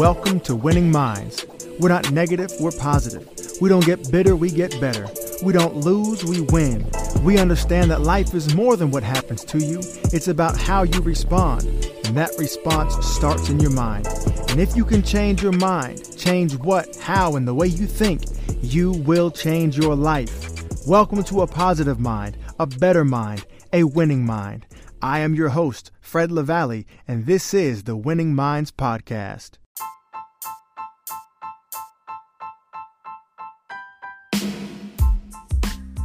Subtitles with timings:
[0.00, 1.44] Welcome to Winning Minds.
[1.78, 3.28] We're not negative, we're positive.
[3.60, 5.06] We don't get bitter, we get better.
[5.42, 6.90] We don't lose, we win.
[7.22, 11.02] We understand that life is more than what happens to you, it's about how you
[11.02, 11.64] respond.
[12.06, 14.06] And that response starts in your mind.
[14.48, 18.22] And if you can change your mind, change what, how, and the way you think,
[18.62, 20.86] you will change your life.
[20.86, 24.64] Welcome to a positive mind, a better mind, a winning mind.
[25.02, 29.59] I am your host, Fred LaValle, and this is the Winning Minds Podcast.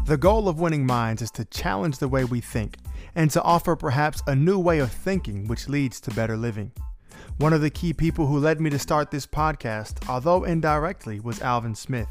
[0.06, 2.78] The goal of Winning Minds is to challenge the way we think
[3.16, 6.72] and to offer perhaps a new way of thinking which leads to better living.
[7.38, 11.42] One of the key people who led me to start this podcast, although indirectly, was
[11.42, 12.08] Alvin Smith.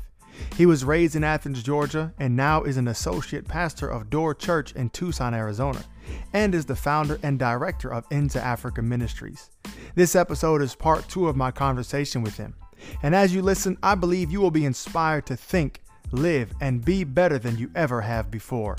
[0.56, 4.72] He was raised in Athens, Georgia, and now is an associate pastor of Door Church
[4.72, 5.84] in Tucson, Arizona,
[6.32, 9.50] and is the founder and director of Into Africa Ministries.
[9.94, 12.56] This episode is part two of my conversation with him.
[13.04, 17.04] And as you listen, I believe you will be inspired to think live, and be
[17.04, 18.76] better than you ever have before.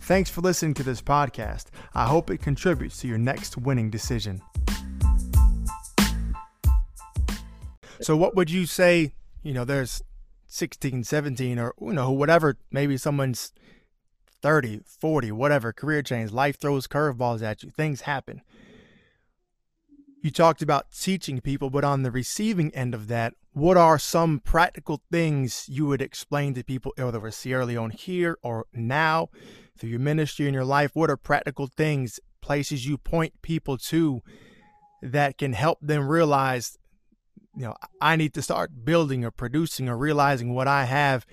[0.00, 1.66] Thanks for listening to this podcast.
[1.94, 4.42] I hope it contributes to your next winning decision.
[8.00, 9.14] So, what would you say?
[9.42, 10.02] You know, there's
[10.46, 13.52] 16, 17, or, you know, whatever, maybe someone's
[14.42, 18.42] 30, 40, whatever, career change, life throws curveballs at you, things happen.
[20.22, 24.38] You talked about teaching people, but on the receiving end of that, what are some
[24.38, 29.30] practical things you would explain to people, whether it's Sierra Leone here or now
[29.76, 30.92] through your ministry and your life?
[30.94, 34.22] What are practical things, places you point people to
[35.02, 36.78] that can help them realize,
[37.56, 41.26] you know, I need to start building or producing or realizing what I have?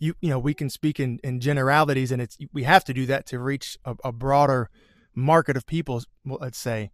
[0.00, 3.06] You, you know, we can speak in, in generalities, and it's we have to do
[3.06, 4.68] that to reach a, a broader
[5.14, 6.02] market of people.
[6.24, 6.90] Let's say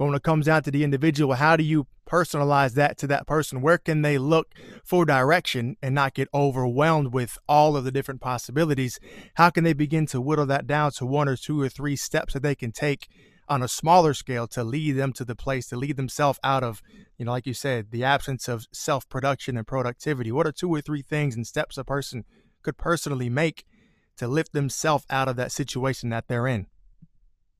[0.00, 3.26] but when it comes down to the individual, how do you personalize that to that
[3.26, 3.60] person?
[3.60, 8.22] Where can they look for direction and not get overwhelmed with all of the different
[8.22, 8.98] possibilities?
[9.34, 12.32] How can they begin to whittle that down to one or two or three steps
[12.32, 13.08] that they can take
[13.46, 16.80] on a smaller scale to lead them to the place, to lead themselves out of,
[17.18, 20.32] you know, like you said, the absence of self production and productivity?
[20.32, 22.24] What are two or three things and steps a person
[22.62, 23.66] could personally make
[24.16, 26.68] to lift themselves out of that situation that they're in?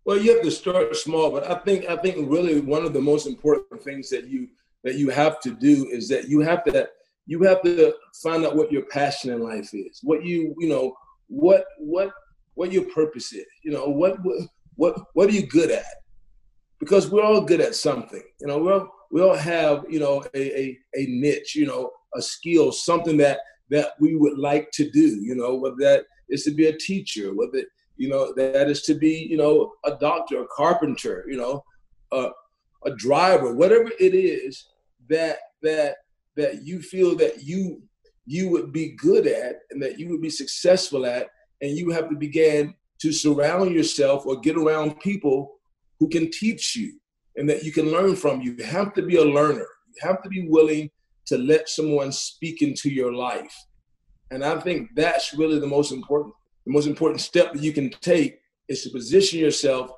[0.05, 3.01] Well, you have to start small, but I think I think really one of the
[3.01, 4.49] most important things that you
[4.85, 6.89] that you have to do is that you have to
[7.27, 10.01] you have to find out what your passion in life is.
[10.03, 10.95] What you you know
[11.29, 12.13] what what
[12.55, 13.47] what your purpose is.
[13.63, 14.17] You know what
[14.77, 15.85] what what are you good at?
[16.79, 18.23] Because we're all good at something.
[18.41, 21.55] You know we all we all have you know a a, a niche.
[21.55, 25.23] You know a skill, something that that we would like to do.
[25.23, 27.65] You know whether that is to be a teacher, whether
[28.01, 31.63] you know, that is to be, you know, a doctor, a carpenter, you know,
[32.13, 32.31] a,
[32.87, 34.69] a driver, whatever it is
[35.11, 35.97] that that
[36.35, 37.83] that you feel that you
[38.25, 41.29] you would be good at and that you would be successful at,
[41.61, 42.73] and you have to begin
[43.03, 45.59] to surround yourself or get around people
[45.99, 46.99] who can teach you
[47.37, 48.41] and that you can learn from.
[48.41, 49.67] You have to be a learner.
[49.89, 50.91] You have to be willing
[51.27, 53.55] to let someone speak into your life.
[54.31, 56.35] And I think that's really the most important
[56.67, 59.91] the most important step that you can take is to position yourself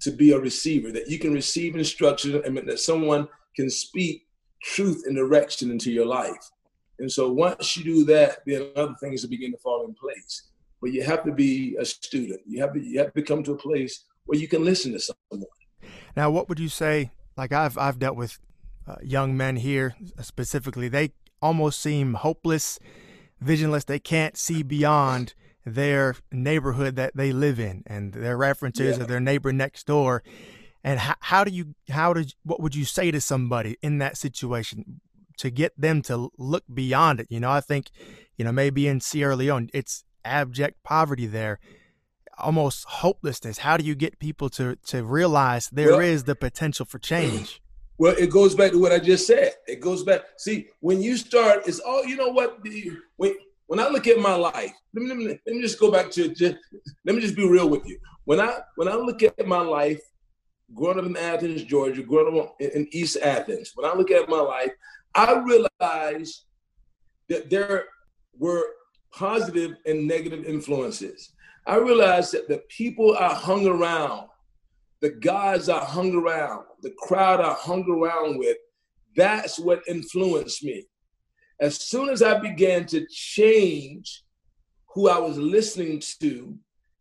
[0.00, 4.26] to be a receiver, that you can receive instruction and that someone can speak
[4.62, 6.50] truth and direction into your life.
[6.98, 10.48] And so once you do that, then other things will begin to fall in place.
[10.80, 12.40] But you have to be a student.
[12.46, 15.00] You have to you have to come to a place where you can listen to
[15.00, 15.46] someone.
[16.16, 17.10] Now, what would you say?
[17.36, 18.38] Like I've I've dealt with
[18.86, 20.88] uh, young men here specifically.
[20.88, 22.78] They almost seem hopeless,
[23.40, 23.84] visionless.
[23.84, 25.34] They can't see beyond
[25.66, 29.02] their neighborhood that they live in and their references yeah.
[29.02, 30.22] of their neighbor next door.
[30.82, 34.16] And how, how do you how did what would you say to somebody in that
[34.16, 35.00] situation
[35.38, 37.26] to get them to look beyond it?
[37.28, 37.90] You know i think
[38.38, 41.58] you know maybe in sierra leone it's abject poverty there
[42.38, 43.58] almost hopelessness.
[43.58, 47.60] How do you get people to to realize there well, is the potential for change?
[47.98, 49.54] Well it goes back to what i just said.
[49.66, 53.34] It goes back see when you start it's all you know what the when
[53.66, 56.10] when I look at my life, let me, let me, let me just go back
[56.12, 56.56] to just,
[57.04, 57.98] let me just be real with you.
[58.24, 60.00] When I when I look at my life,
[60.74, 64.40] growing up in Athens, Georgia, growing up in East Athens, when I look at my
[64.40, 64.70] life,
[65.14, 66.44] I realize
[67.28, 67.84] that there
[68.38, 68.64] were
[69.12, 71.32] positive and negative influences.
[71.66, 74.28] I realized that the people I hung around,
[75.00, 78.56] the guys I hung around, the crowd I hung around with,
[79.16, 80.86] that's what influenced me
[81.60, 84.24] as soon as I began to change
[84.94, 86.56] who I was listening to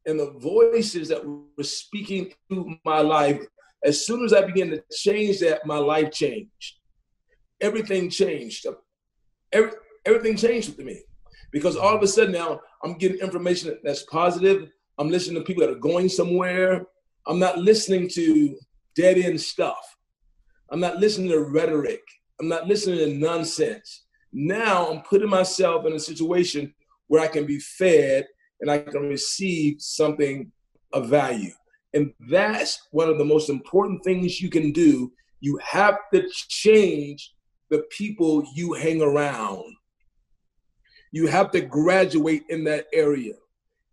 [0.06, 3.42] and the voices that were speaking to my life,
[3.84, 6.76] as soon as I began to change that, my life changed.
[7.62, 8.66] everything changed.
[9.52, 9.72] Every,
[10.06, 11.02] everything changed with me
[11.52, 14.70] because all of a sudden now I'm getting information that's positive.
[14.98, 16.86] I'm listening to people that are going somewhere.
[17.28, 18.58] I'm not listening to
[18.96, 19.98] dead end stuff.
[20.70, 22.02] I'm not listening to rhetoric.
[22.40, 24.05] I'm not listening to nonsense.
[24.38, 26.74] Now I'm putting myself in a situation
[27.08, 28.28] where I can be fed
[28.60, 30.52] and I can receive something
[30.92, 31.54] of value.
[31.94, 35.14] And that's one of the most important things you can do.
[35.40, 37.34] You have to change
[37.70, 39.74] the people you hang around.
[41.14, 43.36] You have to graduate in that area.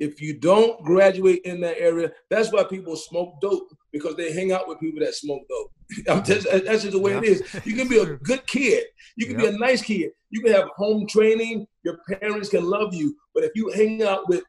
[0.03, 4.51] If you don't graduate in that area, that's why people smoke dope because they hang
[4.51, 6.25] out with people that smoke dope.
[6.27, 7.19] Just, that's just the way yeah.
[7.19, 7.61] it is.
[7.65, 8.85] You can be a good kid.
[9.17, 10.11] You can be a nice kid.
[10.31, 11.67] You can have home training.
[11.85, 13.15] Your parents can love you.
[13.35, 14.43] But if you hang out with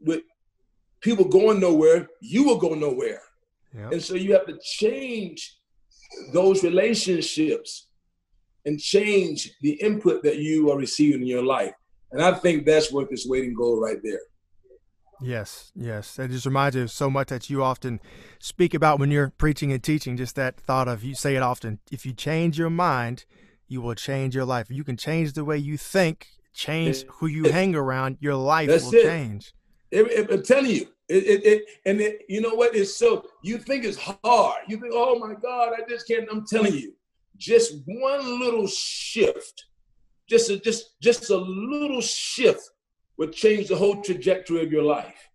[0.00, 0.22] with
[1.00, 3.22] people going nowhere, you will go nowhere.
[3.92, 5.56] And so you have to change
[6.32, 7.86] those relationships
[8.66, 11.72] and change the input that you are receiving in your life.
[12.12, 14.20] And I think that's worth its weight in gold right there.
[15.22, 16.16] Yes, yes.
[16.16, 18.00] That just reminds me of so much that you often
[18.38, 20.16] speak about when you're preaching and teaching.
[20.16, 21.78] Just that thought of you say it often.
[21.90, 23.24] If you change your mind,
[23.68, 24.70] you will change your life.
[24.70, 28.84] You can change the way you think, change who you hang around, your life That's
[28.84, 29.02] will it.
[29.02, 29.52] change.
[29.90, 32.74] It, it, I'm telling you, it, it, it and it, you know what?
[32.74, 34.62] It's so you think it's hard.
[34.68, 36.28] You think, oh my God, I just can't.
[36.30, 36.94] I'm telling you,
[37.36, 39.64] just one little shift,
[40.28, 42.70] just a, just just a little shift
[43.20, 45.28] would change the whole trajectory of your life.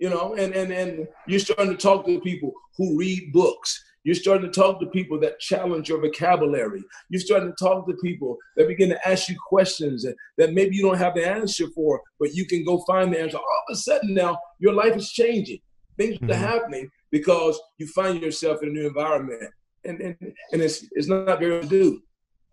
[0.00, 3.82] You know, and and and you're starting to talk to people who read books.
[4.02, 6.82] You're starting to talk to people that challenge your vocabulary.
[7.10, 10.74] You're starting to talk to people that begin to ask you questions that, that maybe
[10.74, 13.36] you don't have the answer for, but you can go find the answer.
[13.36, 15.60] All of a sudden now, your life is changing.
[15.98, 16.30] Things mm-hmm.
[16.30, 19.42] are happening because you find yourself in a new environment.
[19.84, 20.16] And, and,
[20.52, 22.00] and it's, it's not very to do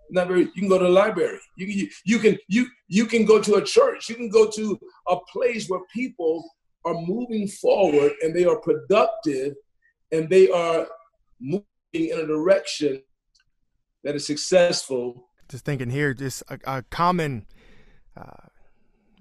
[0.09, 1.39] you can go to the library.
[1.55, 4.09] You can you can you you can go to a church.
[4.09, 6.43] You can go to a place where people
[6.85, 9.55] are moving forward and they are productive
[10.11, 10.87] and they are
[11.39, 13.01] moving in a direction
[14.03, 15.29] that is successful.
[15.49, 17.45] Just thinking here just a, a common
[18.15, 18.47] uh,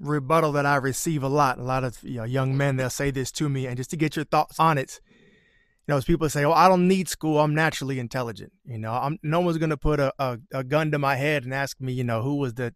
[0.00, 1.58] rebuttal that i receive a lot.
[1.58, 3.96] A lot of you know, young men they'll say this to me and just to
[3.96, 5.00] get your thoughts on it
[5.86, 7.38] you know, as people say, "Oh, I don't need school.
[7.38, 10.98] I'm naturally intelligent." You know, I'm no one's gonna put a, a, a gun to
[10.98, 12.74] my head and ask me, you know, who was the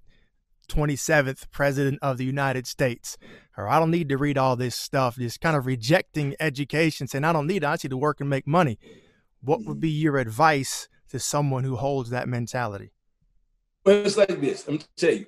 [0.69, 3.19] 27th president of the United States,
[3.57, 5.17] or I don't need to read all this stuff.
[5.17, 7.67] Just kind of rejecting education, saying I don't need it.
[7.67, 8.79] I need to work and make money.
[9.43, 9.81] What would mm-hmm.
[9.81, 12.93] be your advice to someone who holds that mentality?
[13.85, 14.69] Well, it's like this.
[14.69, 15.27] I'm tell you,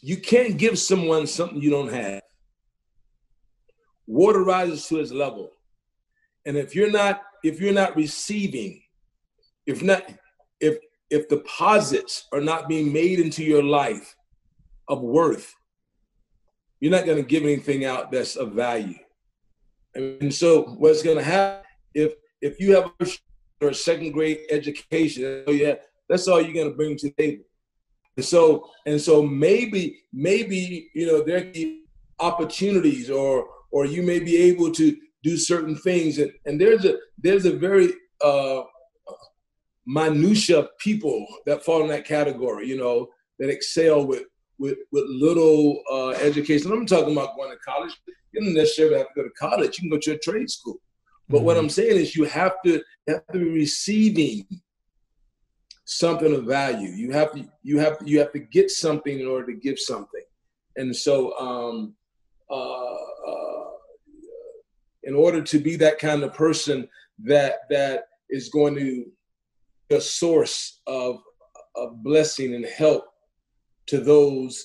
[0.00, 2.22] you can't give someone something you don't have.
[4.06, 5.50] Water rises to its level.
[6.46, 8.82] And if you're not if you're not receiving,
[9.66, 10.02] if not
[10.60, 10.78] if
[11.10, 14.14] if deposits are not being made into your life
[14.88, 15.54] of worth,
[16.80, 18.98] you're not going to give anything out that's of value.
[19.94, 21.64] And so what's going to happen
[21.94, 25.76] if if you have a, second grade education, oh yeah,
[26.08, 27.44] that's all you're going to bring to the table.
[28.16, 31.84] And so and so maybe maybe you know there be
[32.20, 36.18] opportunities or or you may be able to do certain things.
[36.18, 38.62] And, and there's a there's a very uh,
[39.86, 43.08] minutia people that fall in that category, you know,
[43.40, 44.24] that excel with
[44.58, 46.70] with with little uh, education.
[46.70, 47.92] I'm talking about going to college.
[48.32, 49.78] You don't necessarily have to go to college.
[49.78, 50.80] You can go to a trade school.
[51.28, 51.46] But mm-hmm.
[51.46, 54.46] what I'm saying is you have to you have to be receiving
[55.86, 56.90] something of value.
[56.90, 60.22] You have to you have you have to get something in order to give something.
[60.76, 61.94] And so um,
[62.50, 62.96] uh,
[65.04, 66.88] in order to be that kind of person
[67.22, 69.04] that that is going to
[69.88, 71.20] be a source of,
[71.76, 73.04] of blessing and help
[73.86, 74.64] to those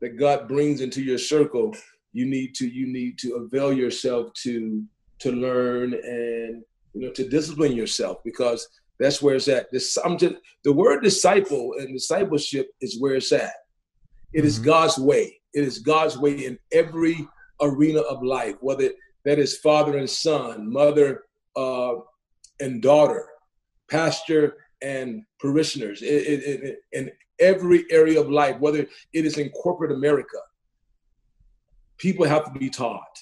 [0.00, 1.74] that God brings into your circle,
[2.12, 4.84] you need to you need to avail yourself to
[5.20, 6.62] to learn and
[6.94, 9.70] you know to discipline yourself because that's where it's at.
[9.72, 13.52] This I'm just the word disciple and discipleship is where it's at.
[14.32, 14.46] It mm-hmm.
[14.46, 15.40] is God's way.
[15.54, 17.26] It is God's way in every
[17.62, 18.90] arena of life, whether
[19.24, 21.22] that is father and son, mother
[21.56, 21.94] uh,
[22.60, 23.26] and daughter,
[23.90, 28.80] pastor and parishioners, it, it, it, in every area of life, whether
[29.12, 30.38] it is in corporate America,
[31.98, 33.18] people have to be taught,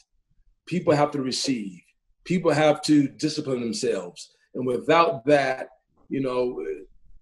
[0.66, 1.80] people have to receive,
[2.24, 4.32] people have to discipline themselves.
[4.54, 5.68] And without that,
[6.08, 6.64] you know,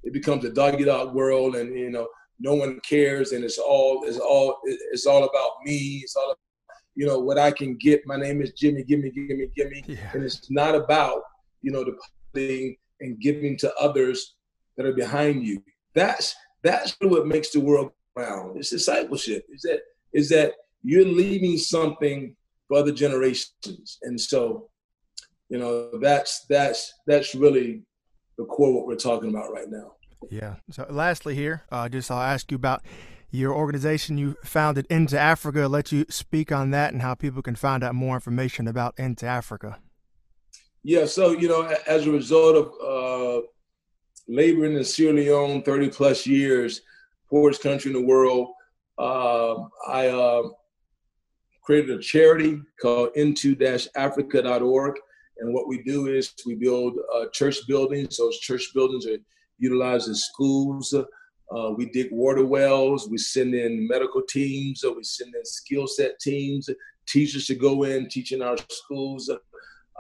[0.05, 2.09] it becomes a dog eat dog world and, you know,
[2.41, 6.37] no one cares and it's all it's all it's all about me it's all
[6.99, 8.05] you know, what I can get.
[8.07, 9.85] My name is Jimmy, give me, give me, give me.
[9.87, 10.11] Yeah.
[10.15, 11.23] And it's not about,
[11.63, 14.35] you know, the depositing and giving to others
[14.77, 15.63] that are behind you.
[15.95, 18.57] That's that's what makes the world round.
[18.57, 19.45] It's discipleship.
[19.49, 19.81] Is that
[20.13, 22.35] is that you're leaving something
[22.67, 24.69] for other generations, and so
[25.51, 27.85] you know that's that's that's really
[28.39, 29.93] the core of what we're talking about right now.
[30.31, 30.57] Yeah.
[30.73, 32.83] So, lastly, here, uh, just I'll ask you about
[33.31, 35.69] your organization you founded Into Africa.
[35.69, 39.27] Let you speak on that and how people can find out more information about Into
[39.27, 39.79] Africa.
[40.83, 41.05] Yeah.
[41.07, 43.47] So, you know, as a result of uh,
[44.29, 46.83] laboring in Sierra Leone 30 plus years,
[47.29, 48.49] poorest country in the world,
[48.99, 49.57] uh,
[49.87, 50.43] I uh,
[51.63, 54.95] created a charity called into-africa.org.
[55.41, 58.17] And what we do is we build uh, church buildings.
[58.17, 59.19] Those church buildings are
[59.59, 60.95] utilized as schools.
[61.55, 63.09] Uh, we dig water wells.
[63.09, 64.85] We send in medical teams.
[64.85, 66.69] we send in skill set teams,
[67.07, 69.31] teachers to go in teaching our schools.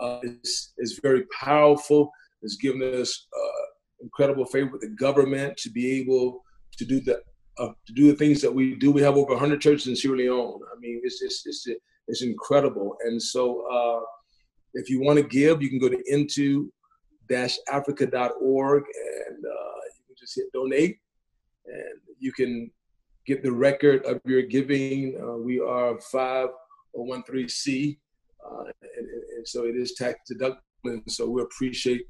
[0.00, 2.12] Uh, it's, it's, very powerful.
[2.42, 3.66] It's given us uh,
[4.00, 6.44] incredible favor with the government to be able
[6.76, 7.22] to do the
[7.58, 8.92] uh, to do the things that we do.
[8.92, 10.60] We have over 100 churches in Sierra Leone.
[10.72, 11.66] I mean, it's it's it's,
[12.06, 12.96] it's incredible.
[13.04, 14.04] And so, uh,
[14.74, 16.70] if you want to give, you can go to into
[17.70, 20.98] africa.org and uh, you can just hit donate
[21.72, 22.70] and you can
[23.26, 25.16] get the record of your giving.
[25.22, 27.98] Uh, we are 5013C,
[28.44, 28.64] uh,
[28.96, 30.56] and, and, so it is tax deductible.
[30.84, 32.02] And so we appreciate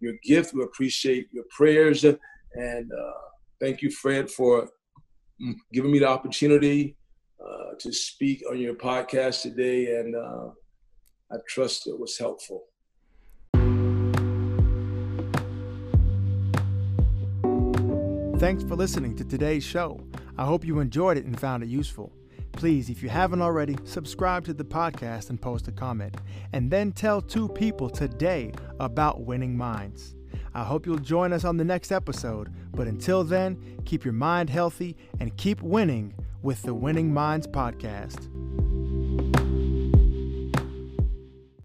[0.00, 3.12] your gift, we appreciate your prayers, and uh,
[3.60, 4.68] thank you, Fred, for
[5.40, 6.96] mm, giving me the opportunity
[7.44, 9.98] uh, to speak on your podcast today.
[9.98, 10.48] And uh,
[11.30, 12.64] I trust it was helpful.
[18.40, 20.00] Thanks for listening to today's show.
[20.38, 22.10] I hope you enjoyed it and found it useful.
[22.52, 26.16] Please, if you haven't already, subscribe to the podcast and post a comment.
[26.54, 30.14] And then tell two people today about winning minds.
[30.54, 32.50] I hope you'll join us on the next episode.
[32.72, 38.26] But until then, keep your mind healthy and keep winning with the Winning Minds podcast.